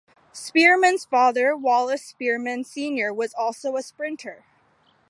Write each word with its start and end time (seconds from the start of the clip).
Spearmon's 0.33 1.05
father, 1.05 1.55
Wallace 1.55 2.11
Spearmon 2.19 2.65
Senior 2.65 3.13
was 3.13 3.35
also 3.35 3.77
a 3.77 3.83
sprinter. 3.83 4.45